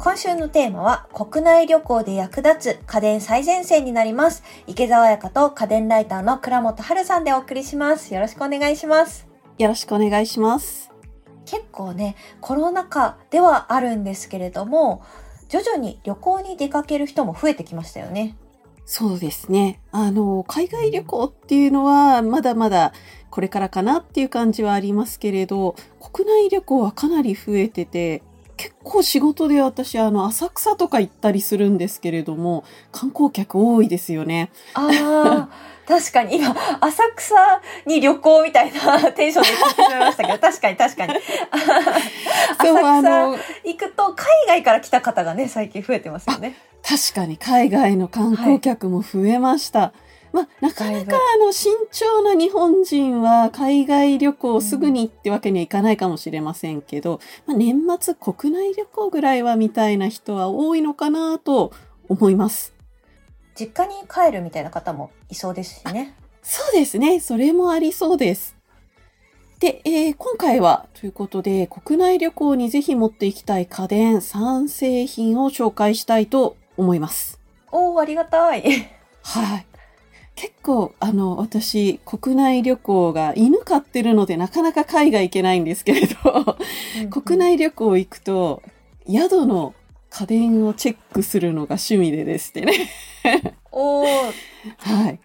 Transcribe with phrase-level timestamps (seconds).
[0.00, 4.44] 今週のテーマは国内旅行で役立つ家電最前線になります。
[4.68, 8.14] 池澤彩香と家電ライターの倉本春さんでお送りします。
[8.14, 9.26] よろしくお願いします。
[9.58, 10.92] よろしくお願いします。
[11.46, 15.02] 結構ね、コロナ禍ではあるんですけれども、
[15.48, 18.36] 徐々に旅行に出かける人も増えてきましたよね。
[18.84, 19.80] そうですね。
[19.90, 22.92] あの、海外旅行っていうのは、まだまだ
[23.30, 28.22] これからかなっていう感じはありますけれど、国内旅行はかなり増えてて、
[28.58, 34.50] 結構仕事で私、あの、浅草とか行ったりするんですけれども、観光客多いですよね。
[34.74, 35.48] ああ、
[35.86, 37.34] 確かに今、浅草
[37.86, 41.14] に旅行みたいな テンションで聞いてしまいましたけど、確かに確かに。
[42.58, 46.56] 浅草の、行くと海外から来た方がね、最近増えてますよね。
[46.82, 49.92] 確かに海外の観光客も増えました。
[50.32, 61.72] まあ、なかなかあの慎重な日本人は海外旅行すぐにってわけにはいかないかもしれませんけど、まあ、年末国内旅行ぐらいはみたいな人は多いのかなと
[62.08, 62.74] 思います。
[63.58, 66.14] 実家に帰るみたいな方もいそうですしね。
[66.42, 67.20] そうですね。
[67.20, 68.56] それもありそうです。
[69.58, 77.40] で、えー今回はということで国内旅行にぜひ持っていきたい家電3製品を紹介したいと思います。
[77.72, 78.62] おお、ありがたい。
[79.24, 79.66] はい。
[80.40, 86.56] 結構、あの、私、国内旅行が犬飼ってるのでなかなか海外行けないんですけれど、
[87.10, 88.62] 国内旅行行くと、
[89.10, 89.74] 宿の
[90.10, 92.88] 家電をチェックするのが趣味でですね。
[93.72, 94.32] おお、は
[95.08, 95.18] い。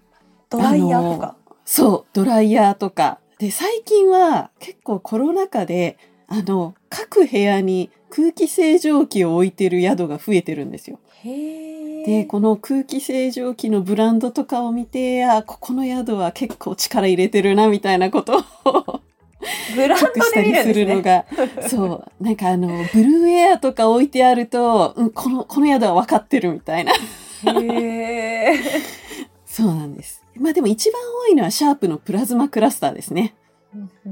[0.49, 1.37] ドライヤーとか。
[1.63, 3.19] そう、ドライヤーとか。
[3.37, 5.97] で、最近は結構コロナ禍で、
[6.27, 10.99] あの、各部屋に空気清浄機を置いてる宿が増えてるんですよ。
[11.23, 11.72] へえ。
[12.05, 19.01] で、この空気清浄機のブランドとかを見て、あ、ここの宿は結構力入れてるな、みたいなことを
[19.75, 21.67] ブランチェックしたドで見りするのるんですね。
[21.67, 21.85] が、 そ
[22.19, 26.93] う、なんかあの、ブルーエアとか置いてあると、うん、この、この宿は分かってるみたいな。
[26.93, 28.59] へえ。
[29.45, 30.23] そうなんです。
[30.35, 33.35] まあでも一番多いのはシャープのプラズマクラスターですね。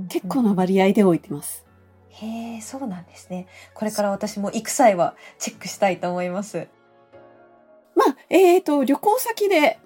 [0.10, 1.66] 結構な割合で置いてます。
[2.10, 3.48] へえ、そうなんですね。
[3.74, 6.68] これから私も行く際はチェックしたいと思います。
[8.32, 9.80] まあ、えーと、旅行先で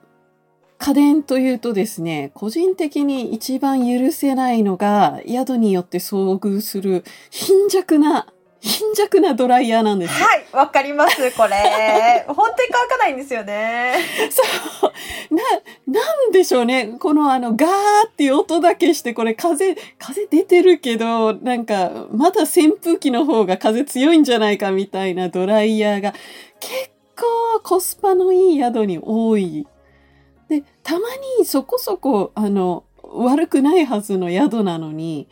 [0.77, 8.27] 家電というとですね、個人的に一番許せないのが、宿によって遭遇する貧弱な、
[8.59, 10.27] 貧弱なドライヤーなんですよ。
[10.27, 12.25] はい、わかります、これ。
[12.27, 13.95] 本当に乾かないんですよね。
[14.29, 15.33] そう。
[15.33, 16.97] な、なんでしょうね。
[16.99, 17.69] このあの、ガー
[18.07, 26.13] って音だけして、これ風、風出てるけど、なんか、まだ扇風機の方が風強いんじゃないかみたいなドライヤーが、
[26.59, 29.67] 結構コスパのいい宿に多い。
[30.49, 31.07] で、たま
[31.39, 35.27] にそこそこ、あの、悪くないはずの宿なのに、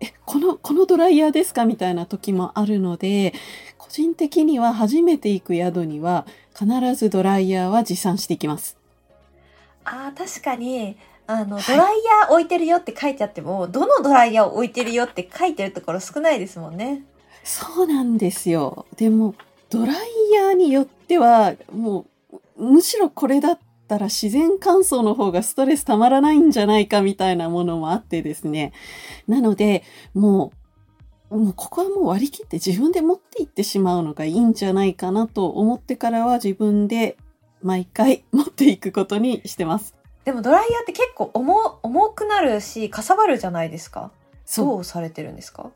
[0.00, 3.32] え、この、このドライヤーですかみたいな時もあるので、
[3.78, 6.26] 個人的には初めて行く宿には、
[6.58, 8.76] 必ずドライヤーは持参していきます。
[9.84, 10.96] ああ、確かに、
[11.26, 17.04] あの、はいドライヤー置いてるよって書いてあっても、どのドライヤーを置いてるよって書いてるところ少ないですもんね。
[17.44, 18.86] そうなんですよ。
[18.96, 19.34] でも、
[19.70, 19.96] ドライ
[20.32, 22.06] ヤーによっては、も
[22.56, 23.58] う、むしろこれだっ
[23.88, 28.72] たら自然乾燥の方がストレスたまらないんじゃないかみたいなものもあってですね。
[29.28, 29.82] なので、
[30.14, 30.52] も
[31.30, 37.16] う、もうここはもう割り切って自分で持って行ってしまうのがいいんじゃないかなと思ってからは自分で
[37.62, 39.96] 毎回持っていくことにしてます。
[40.24, 44.12] でもドライヤーって結構重、重くなるし、かさばるじゃないですか。
[44.56, 45.70] どうされてるんですか？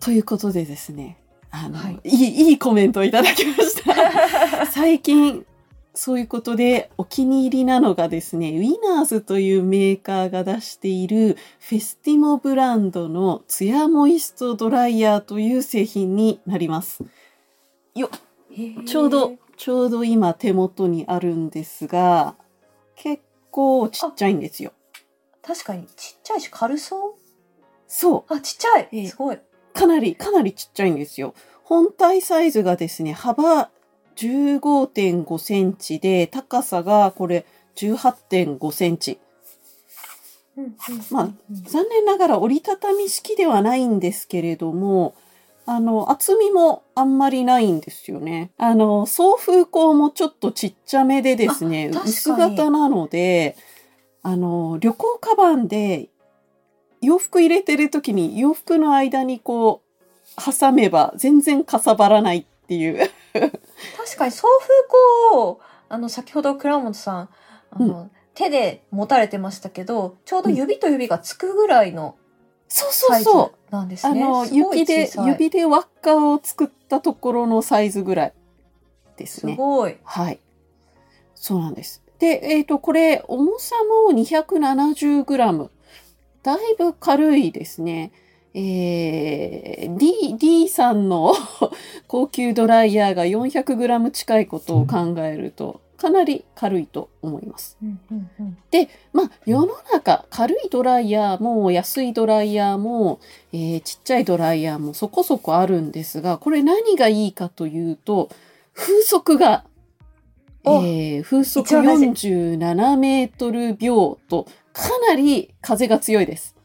[0.00, 1.18] ということでですね、
[1.52, 4.66] あの、はいい、い、いいコメントをいただきました。
[4.72, 5.46] 最近、
[5.94, 17.04] そういうことでお気に入りなのがですね、ウィナーズというメーカーが出しているフェスティモブランドのツヤモイストドライヤーという製品になります。
[17.94, 18.08] よ、
[18.86, 22.36] ちょうど、ちょうど今手元にあるんですが、
[22.96, 24.72] 結構ちっちゃいんですよ。
[25.42, 27.12] 確かにちっちゃいし軽そう？
[27.86, 28.32] そう。
[28.32, 29.38] あ、ちっちゃい、ええすごい。
[29.72, 31.34] かなり、かなりちっちゃいんですよ。
[31.64, 33.70] 本体サイズがですね、幅
[34.16, 37.46] 15.5センチで、高さがこれ
[37.76, 39.18] 18.5センチ。
[41.10, 45.14] まあ残念ながら折りたたみ式ではないんですけれども、
[45.64, 48.50] あの、厚みもあんまりないんですよね。
[48.58, 53.56] あの、送風口もちょっとちっちゃめでですね、薄型なので、
[54.22, 56.08] あの、旅行カバンで
[57.02, 63.10] 洋服入れてる時に洋服の間にこう、挟めば全然かさばらないっていう。
[63.34, 64.68] 確かに送風
[65.32, 67.28] 口を、あの、先ほど倉本さん、
[67.70, 72.16] あの、手で持たれてましたけど、ちょうど指と指がつくぐらいの
[72.68, 73.74] そうそサイズうそう。
[73.74, 74.22] なんですね。
[74.22, 78.32] あの、すごい指で小、さい指で輪っかを作ったところのサイズぐらい。
[79.18, 79.52] ですね。
[79.52, 79.98] すごい。
[80.04, 80.40] はい。
[81.34, 82.02] そうなんです。
[82.18, 83.74] で、えっ、と、これ、重さ
[84.08, 85.68] も 270g。
[86.42, 88.12] だいぶ軽いですね。
[88.54, 91.32] えー、D、D さんの
[92.06, 97.78] 高級ドライヤーが 400g 近いことを考えると、かなり軽いと思います。
[97.82, 103.20] うんうんうんで、まあ、世の中、軽いドライヤーも安いドライヤーも、
[103.52, 108.28] えーちっちゃいドライヤーもそこそこあるんですが、これ何がいいかというと、
[108.74, 109.64] 風速が、
[110.64, 116.56] おえー風速一番大事47メートル秒と、かなり風が強いです。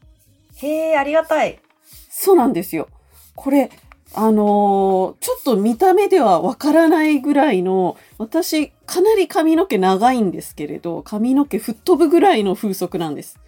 [0.56, 1.60] へえ、ありがたい。
[2.10, 2.88] そうなんですよ。
[3.36, 3.70] これ、
[4.14, 13.40] あのーちょっと見た目ではわからないぐらいの、私、かなり髪の毛長いんですけれど、髪の毛吹っ飛ぶぐらいの風速なんです。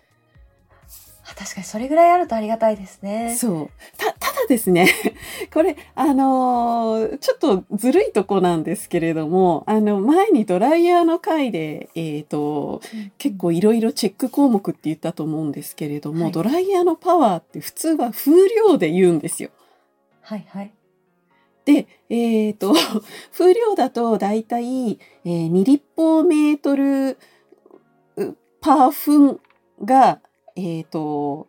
[1.24, 3.36] あ確かにそれぐらいあるとありがたいですね。
[3.38, 3.70] そう。
[3.98, 4.90] た、ただですね、
[5.54, 12.82] これ、あのーちょっとずるいとこなんですけれども、あの、前にドライヤーの回で、えっ、と、
[13.18, 19.52] 結構いろいろチェック項目って言ったと思うんですけれども、はいドライヤーのパワーって普通は風量で言うんですよ。
[20.22, 20.74] はいはい。
[21.66, 22.74] で、えっ、と、
[23.32, 27.18] 風量だとだいたい、えー2立方メートル
[28.18, 29.40] うパー分
[29.84, 30.20] が、
[30.56, 31.48] えっ、と、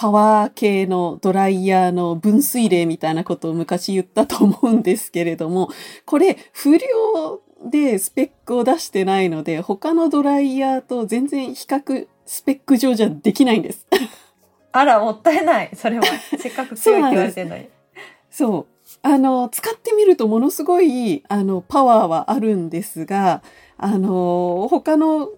[0.00, 5.68] パワー系のドライヤーの分水嶺みたいなことを昔言ったと思うんですけれども、
[6.06, 13.86] これ、風量でスペックを出してないので、他のドライヤーと全然比較、スペック上じゃできないんです。
[14.72, 15.70] あら、もったいない。
[15.74, 16.04] それは。
[16.38, 17.68] せっかく強いって言われてるのに。
[18.30, 18.66] そう。
[19.02, 23.42] あの、使ってみるとものすごい、あの、パワーはあるんですが、
[23.76, 25.28] あの、他の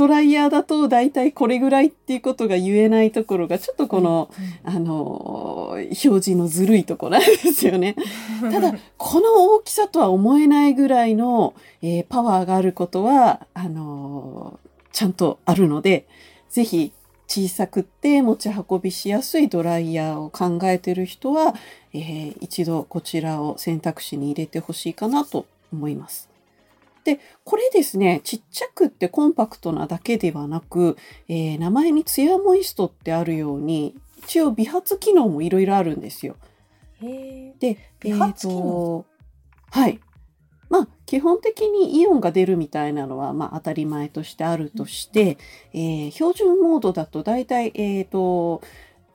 [0.00, 4.30] ドライヤーだと大体これぐらいっていうことが言えないところが、ちょっとこの、
[4.64, 7.96] あの、表示のずるいところなんですよね。
[8.42, 11.52] うん、ただ、この大きさとは思えないぐらいの、
[11.82, 16.08] えーパワーがあることは、あのーちゃんとあるので、
[16.48, 16.92] ぜひ
[17.28, 21.54] 小さくって持ち運びしやすいドライヤーを考えている人は、
[21.92, 26.29] えー一度こちらを選択肢に入れてほしいかなと思います。
[27.04, 30.96] で、これですね、ちっちゃくってコンパクトなだけではなく、
[31.28, 36.36] えー名前にツヤモイストってあるように、一応美髪機能もいろいろあるんですよ。
[37.00, 38.50] で、美髪機能？
[38.50, 39.06] えーと
[39.70, 40.00] はい。
[40.68, 45.36] まあ、基本的にイオンが出るみたいなのは、まあ、当たり前としてあるとして、
[45.72, 48.62] えー標準モードだと大体、えっ、と、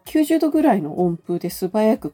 [0.05, 2.11] 90度ぐらいの温風で素早く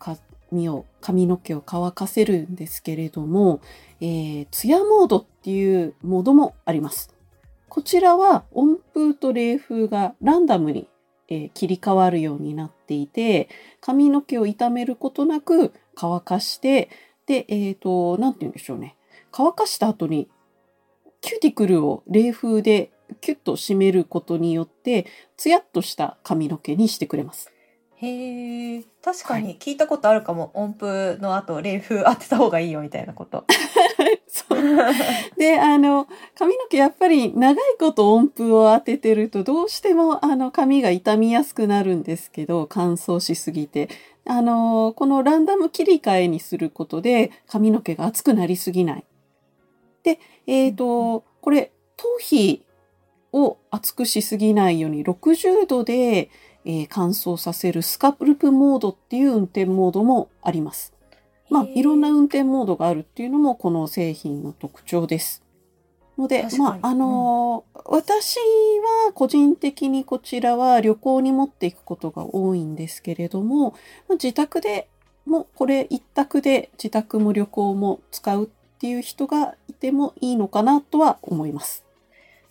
[0.51, 3.62] 髪を、髪の毛を乾かせるんですけれども、
[4.01, 7.13] えー、ツヤモードっていうモードもあります。
[7.69, 10.89] こちらは温風と冷風がランダムに、
[11.30, 13.48] えー切り替わるようになっていて、
[13.80, 16.89] 髪の毛を傷めることなく乾かして、
[17.25, 18.98] で、えっ、と、なんて言うんでしょうね。
[19.31, 20.27] 乾かした後に、
[21.21, 25.06] キューティクルを冷風でキュッと締めることによって、
[25.38, 27.51] ツヤっとした髪の毛にしてくれます。
[28.01, 28.83] へえ。
[29.03, 30.50] 確かに聞いたことあるかも。
[30.56, 33.45] 音符の後、冷風当てた方がいいよみたいなこと。
[34.27, 34.59] そう。
[35.38, 43.89] で、あの、髪の毛やっぱり長いこと温風を当ててるとどうしてもあの髪が傷みやすくなるんですけど、乾燥しすぎて。
[44.25, 49.03] あの、このランダム切り替えにすることで髪の毛が熱くなりすぎない。
[50.03, 52.63] で、えっ、と、これ、頭皮
[53.34, 56.29] を熱くしすぎないように60度で、
[56.65, 60.94] えー乾燥させるスカルプモードっていう運転モードもあります。
[61.50, 65.44] まあ、いろんな運転モードがあるっていうのもこの製品の特徴です。
[66.18, 73.72] のでまあ、あのー私は個人的にこちらは旅行に持っていくことが多いんですけれども、
[74.08, 74.88] まあ自宅で
[75.25, 78.48] もこれ一択で自宅も旅行も使うっ
[78.80, 81.84] ていう人がいてもいいのかなとは思います。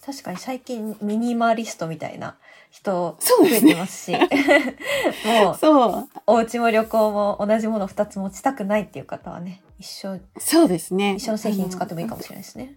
[0.04, 2.36] 確かに最近ミニマリストみたいな
[2.70, 4.12] 人増えそうですねてますし、
[5.26, 11.14] もうそう、お家も旅行も同じもの2つ持ちたくないっていう方はね、一緒、そうですね。
[11.16, 12.76] 一緒の製品使ってもいいかもしれないですね。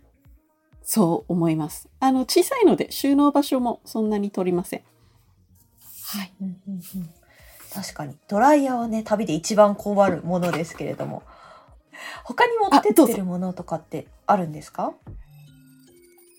[0.83, 1.87] そう思います。
[1.99, 4.83] あの、小さいので収納場所もそんなに取りません。
[6.05, 6.33] はい。
[6.41, 7.09] うんうんうん
[7.73, 8.15] 確かに。
[8.27, 11.23] ドライヤーはね、旅で一番困るものですけれども。
[12.23, 14.93] 他に持ってってるものとかってあるんですか？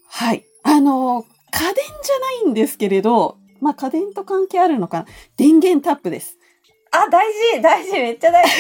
[0.07, 0.45] はい。
[0.63, 5.07] あの、家電じゃないんですけれど、まあ家電と関係あるのかな？
[5.37, 6.39] 電源タップです。
[6.91, 8.51] あ、大事大事めっちゃ大事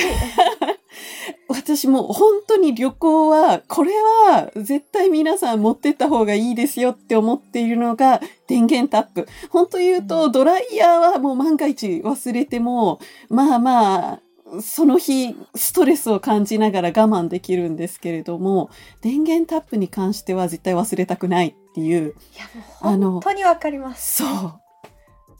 [1.48, 9.28] 私もう本当に旅行は、これは絶対皆さん持ってった方がいいですよって思っているのが電源タップ。
[9.50, 12.98] 本当言うと、うドライヤーはもう万が一忘れても、
[13.28, 14.20] まあまあ、
[14.60, 18.70] その日ストレスを感じながら我慢できるんですけれども
[19.00, 24.22] 電源タップに関しては絶対忘れたくないっていういやもう本当にわかります。
[24.22, 24.63] そう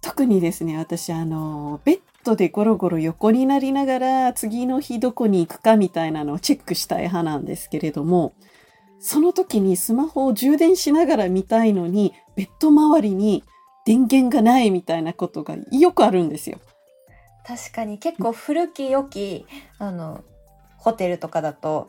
[0.05, 8.35] 特にですね私あのベッドでゴロゴロ横になりながら次の日どこに行くかみたいなのをチェックしたい派なんですけれども
[9.01, 13.45] その時にスマホを充電しながら見たいのにベッド周りに
[13.87, 16.59] 電源がないみたいなことがよくあるんですよ。
[17.47, 19.47] 確かに結構古き良き
[19.79, 20.23] あの
[20.77, 21.89] ホテルとかだと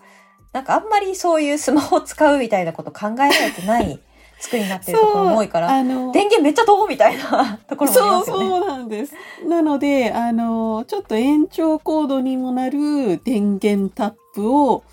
[0.53, 3.99] なんかあんまりそういうスマホを使うみたいなこと考えられてない
[4.45, 8.49] 作りになってるところも多いからあの電源めっちゃ遠みたいな ところもありそうますよね。
[8.49, 9.15] そうなんです。
[9.47, 14.83] なので、あの、ちょっと延長コードにもなる電源タップを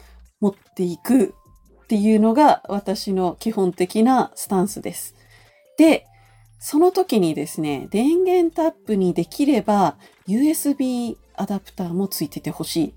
[0.41, 1.35] 持っていく
[1.83, 5.15] っていうのが私の基本的なスタンスです。
[5.77, 6.07] で、
[6.59, 12.95] その時にですね、電源タップにできれば USB アダプターもついててほしい。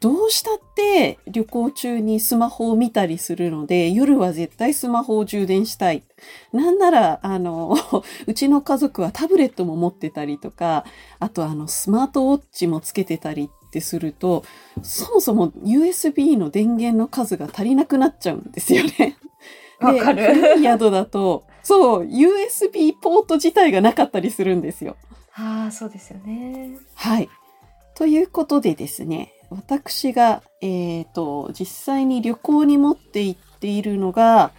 [0.00, 6.04] どうしたって旅行中にスマホを見たりするので、夜は絶対スマホを充電したい。
[6.52, 7.76] なんなら、あの、
[8.26, 10.84] うちの家族はタブレットも持ってたりとか、
[11.18, 14.44] あとあのスマートウォッチもつけてたりってすると、
[14.82, 19.16] そもそも USB の電源の数が足りなくなっちゃうんですよね。
[19.80, 24.96] わかるで古い宿だと、そう、USB ポート自体がなかったりするんですよ。
[25.34, 26.78] ああそうですよね。
[26.94, 27.28] はい。
[27.94, 34.52] ということでですね、私が、えっ、と、実際に旅行に持って行っているのが、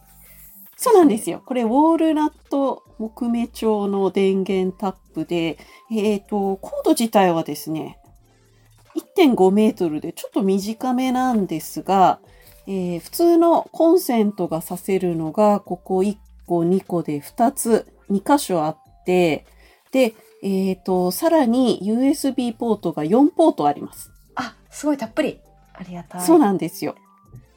[0.76, 1.42] そうなんですよ。
[1.44, 5.58] これ、ウォールナット木目調の電源タップで、
[5.92, 8.00] えっ、と、コード自体はですね、
[8.96, 12.20] 1.5メートルでちょっと短めなんですが、
[12.66, 19.46] えー普通のコンセントがさせるのが、ここ1個、2個で2つ、2箇所あって、
[19.90, 24.11] で、えっ、と、さらに USB ポートが4ポートあります。
[24.34, 25.40] あすごいたっぷり。
[25.75, 26.20] ありがたい。
[26.22, 26.96] そうなんですよ。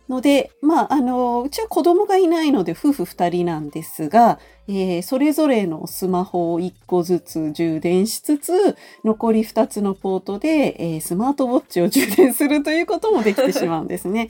[0.10, 14.28] ので、まあ、あの、うちは子供がいないので夫婦二人なんですが、えーそれぞれのスマホを一個ずつ充電しつつ、残り二つのポートで、えースマートウォッチを充電するということもできてしまうんですね。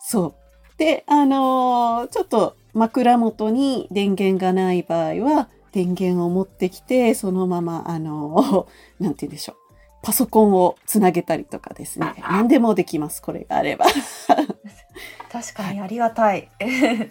[0.00, 0.34] そう。
[0.78, 9.65] で、あのーちょっと枕元に電源がない場合は、電源を持ってきて、そのまま、あのーなんて言うんでしょう。
[10.06, 12.14] パソコンをつなげたりとかですね。
[12.20, 13.20] 何でもできます。
[13.20, 13.86] これがあれば。
[15.32, 16.48] 確かにありがたい。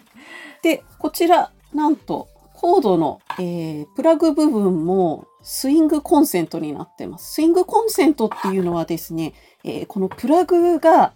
[0.62, 7.34] で、こちら、なんと、コードの、えープラグ部分もスイングコンセントになってます。
[7.34, 11.12] スイングコンセントっていうのはですね、えーこのプラグが、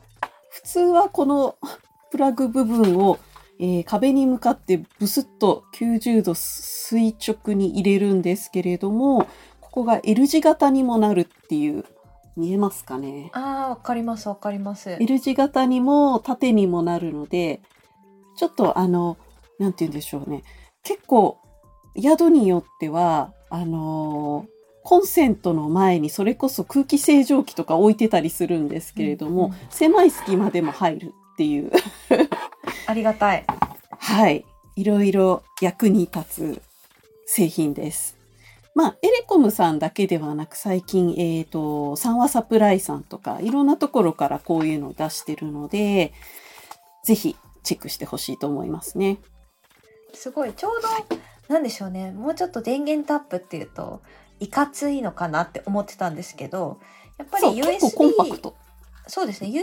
[0.51, 1.57] 普通はこの
[2.13, 3.19] プラグ部分を、
[3.59, 9.27] えー壁に向かってブスッと90度垂直に入れるんですけれども、
[9.71, 11.85] ここが L 字型にもなるっていう、
[12.37, 13.31] 見えますかね？
[13.33, 14.97] ああわかりますわかります。
[15.01, 17.61] L 字型にも縦にもなるので、
[18.37, 19.17] ちょっとあの、
[19.59, 20.43] なんて言うんでしょうね。
[20.83, 21.39] 結構、
[22.01, 31.71] 宿によっては、あのーコンセントの前にそれこそ空気清浄機とか置いてたりするんですけれども、うんうん狭い隙間でも入るっていう、
[32.89, 33.45] ありがたい。
[33.99, 34.45] はい、
[34.77, 36.25] いろいろ役に立
[36.57, 36.63] つ
[37.27, 38.17] 製品です。
[38.81, 46.15] まあ、エレコムさんだけではなく最近、えっ、と、三和サプライさんとか、いろんなところからこういうのを出してるので、
[47.05, 49.19] ぜひチェックしてほしいと思いますね。
[50.15, 54.01] すごいちょうどなんでしょうねもうちょっと電源タップっていうと
[54.41, 56.81] いかついのかなって思ってたんですけど
[57.19, 58.57] やっぱりそう、結構コンパク USB ト。
[59.09, 59.61] そうですね USB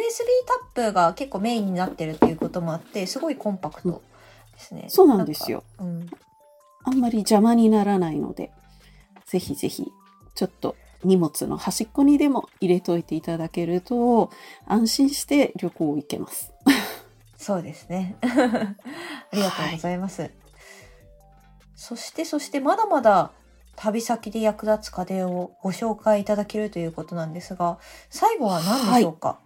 [0.75, 4.03] タップが結構メインになってるっていうこともあってすごいコンパクト
[4.53, 4.85] ですね。
[4.89, 5.63] そうなんですよ。
[5.79, 6.07] うん、
[6.83, 8.51] あんまり邪魔にならないので、
[9.27, 9.91] ぜひぜひ、
[10.35, 14.31] ちょっと荷物の端っこにでも入れといていただけると、
[14.65, 16.53] 安心して旅行行けます。
[17.37, 18.15] そうですね。
[18.21, 18.25] あ
[19.33, 20.31] りがとうございます。
[21.75, 23.31] そしてそしてまだまだ
[23.75, 27.77] 旅先で役立つ家電をご紹介いただけるということなんですが、
[28.09, 29.39] 最後は何でしょうか？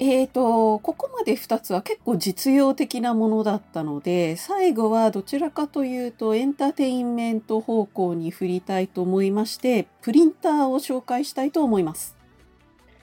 [0.00, 12.16] えーと、ここまで2つは結構実用的なものだったので、最後はどちらかというとエンターテインメント方向に振りたいと思いまして、プリンターを紹介したいと思います。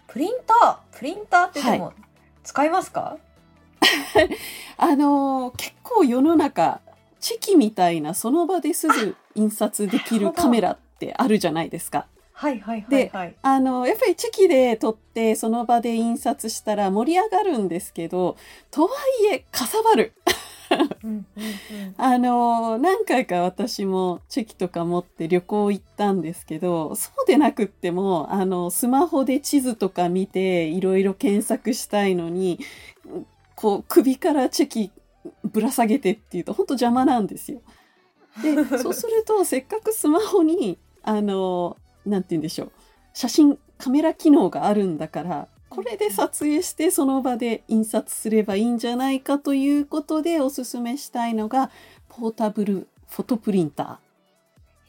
[0.08, 1.92] プリンター、プリンターってでも
[2.44, 3.18] 使いますか？
[4.78, 6.80] あのー結構世の中、
[7.20, 12.08] チェキみたいなその場ですぐ印刷できるカメラってあるじゃないですか。
[12.38, 13.36] はいはいはいではい。
[13.42, 18.36] あの、やっぱりチェキで撮って、その場で印刷したら盛り上がるんですけど、
[18.72, 18.90] とは
[19.32, 20.14] いえ、かさばる。
[21.02, 21.96] うんうんうん。
[21.98, 32.60] あの、何回か私もチェキとか持って旅行行ったんですけど、そうでなくっても、あの、スマホで地図とか見て、いろいろ検索したいのに、
[33.56, 34.92] こう、首からチェキ
[35.46, 37.62] ぶら下げてっていうと、本当邪魔なんですよ。
[38.42, 42.72] で、そうすると、せっかくスマホに、あの、なんて言うんでしょう。
[43.14, 51.72] 写真、カメラ機能があるんだから、これで撮影してその場で印刷すればいいんじゃないかということでおすすめしたいのが、
[52.08, 54.00] ポータブルフォトプリンタ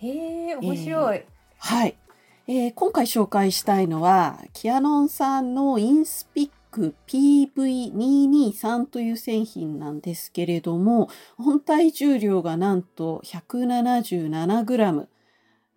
[0.00, 0.06] ー。
[0.06, 1.24] へえ、面白い。
[1.58, 1.96] はい。
[2.48, 15.06] えー今回紹介したいのは、キヤノンさんのインスピック PV223 という製品なんですけれども、本体重量がなんと 177g。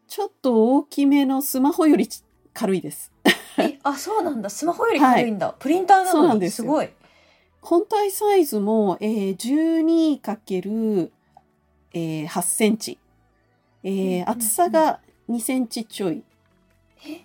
[0.10, 3.12] ちょっと大きめのスマホよりち軽いです。
[3.60, 4.50] え、あ、そうなんだ。
[4.50, 5.56] スマホより軽いんだ。
[5.60, 6.90] プリンターなそうなのにんですよすごい。
[7.62, 11.12] 本体サイズも、えー、12×
[11.94, 12.98] えー8センチ。
[13.84, 15.00] えー厚さが
[15.30, 16.24] 2センチちょい。
[17.06, 17.16] え？
[17.18, 17.20] っ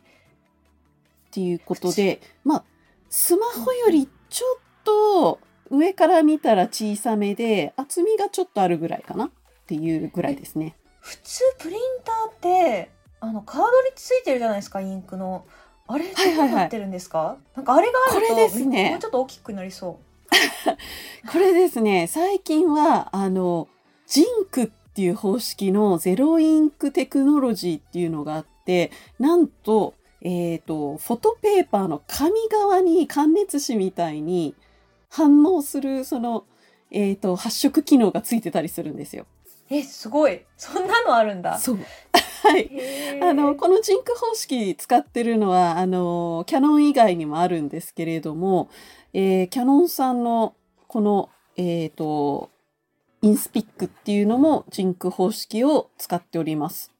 [1.32, 2.64] ていうことで、まあ、
[3.08, 9.30] スマホよりちょっと上から見たら小さめで、厚みがちょっとあるぐらいかなっ
[9.66, 10.76] ていうぐらいですね。
[11.04, 15.44] 普通プリンターってあのカードについてるじゃないですかインクの。
[15.86, 16.52] あれどはいはいはい。
[16.52, 18.90] うなってるんですか、なんかあれがあるとこれですね。
[18.90, 19.98] もうちょっと大きくなりそ
[21.30, 23.68] これですね、最近は、あの、
[24.06, 29.92] ジンクっていう方式のゼロインクテクノロジーっていうのがあって、なんと、
[30.22, 34.54] えっ、と、フォトペーパーの紙側に感熱紙みたいに
[35.10, 36.44] 反応する、その、
[36.90, 39.26] えっ、と、発色機能がついてたりするんですよ。
[39.70, 40.42] うえすごい。
[40.56, 41.58] そんなのあるんだ。
[41.58, 41.78] そう。
[42.42, 42.70] はい。
[43.22, 48.68] あの、このジンク方式使ってるのは、あの、キャノン以外にもあるんですけれども、
[49.12, 50.54] えーキャノンさんの
[50.88, 52.50] この、えっ、と、
[53.22, 56.92] インスピックっていうのもジンク方式を使っております。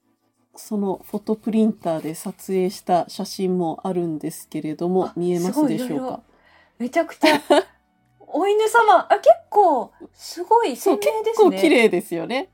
[0.57, 6.20] そのフォトプリンターで撮影した写真もあるんですけれどもあ、見えますでしょうか？
[6.79, 7.40] めちゃくちゃ。
[8.27, 9.07] お犬様。
[9.12, 10.77] あ結構すごい。
[10.77, 11.57] そう、鮮結明ですね。
[11.57, 12.50] 構綺麗ですよね。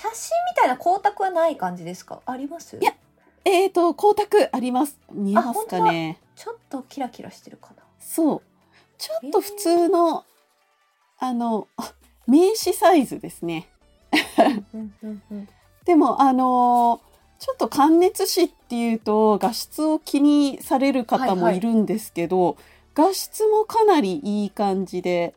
[0.00, 2.20] 写真みたいな光沢はない感じですか？
[2.26, 2.76] あります？
[2.80, 2.92] いや
[3.44, 4.98] えっ、と、光沢あります。
[5.12, 6.18] 見えますかね。
[6.36, 7.82] ちょっとキラキラしてるかな。
[7.98, 8.42] そう。
[8.98, 10.24] ちょっと普通の、
[11.18, 11.92] あの、あ
[12.26, 13.68] 名刺サイズですね。
[15.84, 17.00] でも、あの
[17.38, 22.56] ちょっと感熱紙っていうと画質を気にされる方もいるんですけど、
[22.94, 25.34] 画質もかなりいい感じで、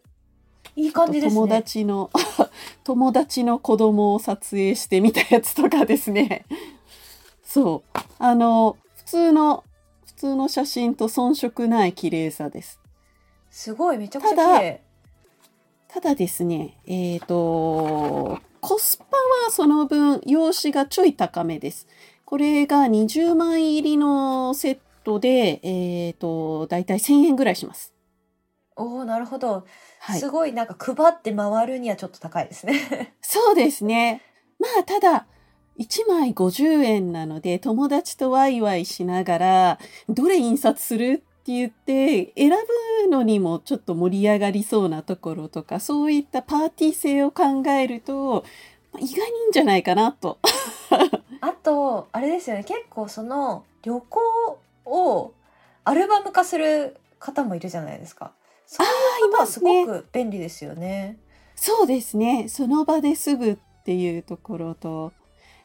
[0.75, 2.09] いい感じですね友達の、
[2.83, 6.45] 友達の子供を撮影してみたやつとかですね。
[7.43, 7.99] そう。
[8.19, 9.63] あの、普通の、
[10.05, 12.79] 普通の写真と遜色ない綺麗さです。
[13.51, 14.81] すごいめちゃくちゃ綺た麗
[15.93, 19.03] ただですね、えっ、と、コスパ
[19.45, 21.87] はその分、用紙がちょい高めです。
[22.25, 27.93] これが20枚入りのセットで、えっ、と、だいたい1000円ぐらいします。
[28.75, 29.65] おおなるほど、
[30.03, 30.29] はいす。
[30.29, 34.21] ごいなんか配って回るにはちょっと高いですね そうですね。
[34.59, 35.27] まあ、ただ、
[35.79, 48.43] 1枚50円なので、友達とワイワイしながら、どれ印刷するって言って、選ぶのにもちょっと盛り上がりそうなところとか、そういったパーティー性を考えると、
[48.91, 50.37] まあ意外にいいんじゃないかなと。
[51.39, 55.33] あとあれですよね結構その旅行を
[55.83, 58.31] アルバム化する方もいるじゃないですか
[58.73, 61.17] そういう方はすごく便利ですよね。
[61.55, 62.47] そうですね。
[62.49, 65.13] その場ですぐっていうところと、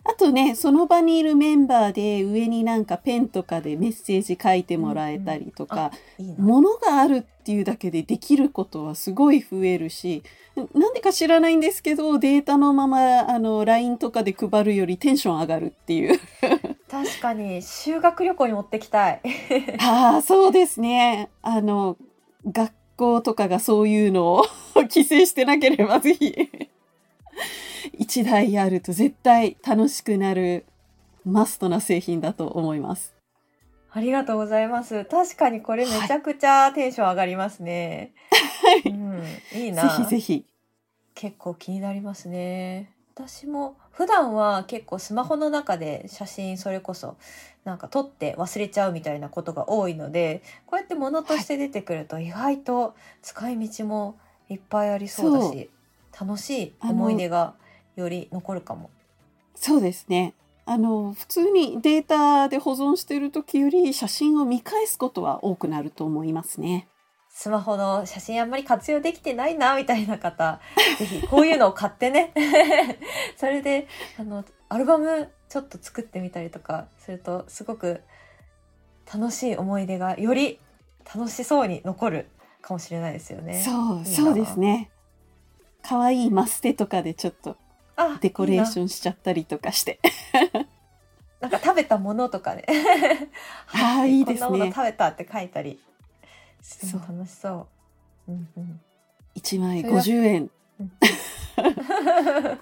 [0.04, 6.34] あとね、その場にいるメンバーで上になんかペンとかでメッセージ書いてもらえたりとか、いいな。
[6.38, 10.22] ものがあるっていうだけでできることはすごい増えるし、
[10.74, 16.18] なんでか知らないんですけど、データのまま、あの、LINE とかで配るよりテンション上がるっていう。
[16.90, 17.60] 確かに。
[17.60, 19.20] 修学旅行に持ってきたい。
[19.80, 21.28] ああ、そうですね。
[21.42, 21.96] あの、
[22.46, 26.34] 学校とかがそういうのを 規制してなければぜひ、
[27.96, 30.66] 一台あると絶対楽しくなる
[31.24, 33.14] マストな製品だと思います。
[33.90, 35.04] ありがとうございます。
[35.06, 38.12] 確かにこれめちゃくちゃテンション上がりますね、
[38.84, 39.22] うん、
[39.54, 39.82] いいな。
[39.82, 40.44] ぜひぜひ。
[41.14, 42.92] 結構気になりますね。
[43.14, 47.16] 私も普段は結構スマホの中で写真それこそ
[47.68, 55.70] なんか撮って忘れちゃうみたいなことが多いのでこうやって物として出てくると意外と使い道もいっぱいありそうだし
[56.18, 57.54] 楽しい思い出が
[57.96, 58.90] より残るかも。
[59.54, 60.34] そうですね。
[60.64, 66.88] あの普通にデータで保存している時より写真を見返すことは多くなると思いますね。
[67.30, 70.60] スマホの写真あんまり活用できてないな、みたいな方、
[70.98, 72.32] ぜひこういうのを買ってね。
[73.36, 73.86] それで、
[74.18, 78.02] あの、アルバムちょっと作ってみたりとかすると、すごく
[79.12, 80.60] 楽しい思い出がより
[81.14, 82.26] 楽しそうに残る
[82.60, 83.60] かもしれないですよね。
[83.62, 84.90] そう、いいなそうですね。
[85.82, 87.56] 可愛いマステとかでちょっと
[87.96, 88.82] あデコレーシン。
[88.82, 90.00] ョンしちゃったりとかして。
[91.40, 92.64] なんか食べたものとかね。
[93.72, 94.82] ああ、いいですねこんなもの食。
[94.82, 95.80] べたって書いたり
[96.60, 97.68] そう楽しそ
[98.26, 98.32] う。
[98.32, 98.80] うんうん。
[99.36, 100.50] 1枚それは50円。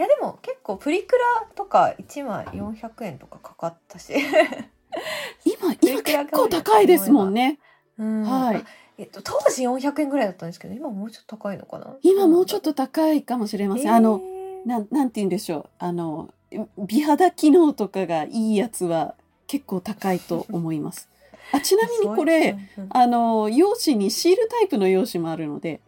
[0.00, 4.14] いやでも結構プリクラとか1枚400円とかかかったし。
[5.44, 7.58] 今、今結構高いですもんね。
[7.98, 8.22] うん。
[8.22, 8.56] はい。
[8.56, 8.64] あ
[8.96, 11.96] えっと、当時400円ぐらいだったんですけど今もうちょっと高いのかな？
[12.00, 13.92] 今もうちょっとと高いかもしれません。
[13.92, 14.22] あの、
[14.64, 15.70] なん、なんて言うんでしょう。
[15.78, 16.30] あの、
[16.78, 19.16] 美肌機能とかがいいやつは
[19.48, 21.10] 結構高いと思います。
[21.52, 22.56] あ、ちなみにこれ、、
[22.88, 25.82] あの、用紙にシールタイプの用紙もあるので、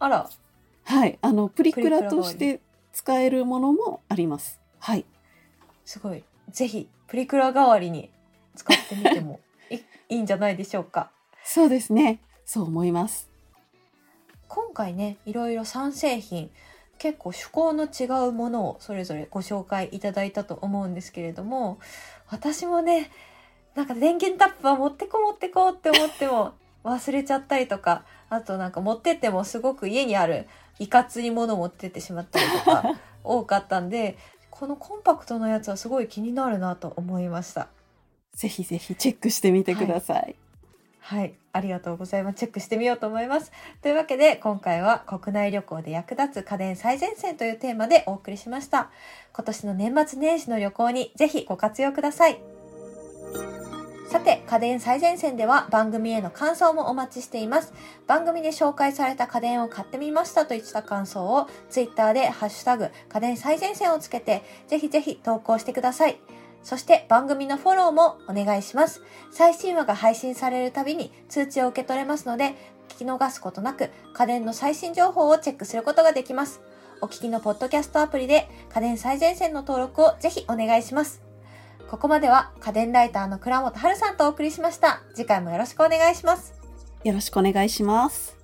[0.00, 0.28] あら。
[0.84, 2.60] はい、あの、プリクラとして
[2.92, 4.60] 使えるものもあります。
[4.78, 5.04] はい。
[5.84, 8.10] すごいぜひプリクラ代わりに
[8.54, 9.82] 使ってみても いい
[10.16, 11.10] いんじゃないでしょうか
[11.44, 12.20] そうですね。
[12.44, 13.30] そう思います。
[14.48, 16.50] 今回ねいろいろ3製品
[16.98, 21.78] 結構趣向の違うものをそれぞれご紹介いただいたと思うんですけれども
[22.28, 23.10] 私もね
[23.74, 26.52] なんか電源タップは持ってこ持ってこって思っても
[26.84, 30.46] 忘れちゃったりとかあとなんか持ってってもすごく家にある
[30.78, 32.84] いかついもの持ってってしまったりとか
[33.24, 34.16] 多かったんで
[34.50, 37.68] このコンパクトなやつはすごい気になるなと思いました。
[38.34, 40.36] ぜひぜひチェックしてみてください。
[41.00, 42.36] はい、ありがとうございます。
[42.36, 43.50] チェックしてみようと思います。
[43.82, 48.90] というわけで、今回は国内旅行で役立つ家電最前線というテーマでお送りしました。
[49.34, 52.40] 今年の年末年始の旅行にぜひご活用ください。
[54.12, 57.72] さて、家電最前線では番組への感想もお待ちしています。
[58.06, 66.20] 番組で紹介された家電を買ってみましたといった感想を、ツイッターでハッシュタグ家電最前線をつけて、ぜひぜひ投稿してください。
[66.62, 69.00] そして番組のフォローもお願いします。
[69.30, 72.54] 最新話が配信されるたびに通知を受け取れますので、
[72.90, 76.60] 聞き逃すことなく家電の最新情報をチェックすることができます。
[77.00, 81.31] お聞きのポッドキャストアプリで家電最前線の登録をぜひお願いします。
[81.90, 85.02] ここまでは家電ライターの倉本春さんとお送りしました。
[85.14, 86.54] 次回もよろしくお願いします。
[87.04, 88.41] よろしくお願いします。